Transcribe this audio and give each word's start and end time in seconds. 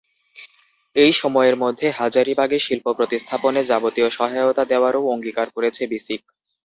এই 0.95 1.11
সময়ের 1.13 1.55
মধ্যে 1.63 1.87
হাজারীবাগে 1.99 2.57
শিল্প 2.59 2.85
প্রতিস্থাপনে 2.97 3.61
যাবতীয় 3.63 4.09
সহায়তা 4.11 4.63
দেওয়ারও 4.71 5.09
অঙ্গীকার 5.13 5.47
করেছে 5.55 5.83
বিসিক। 5.87 6.21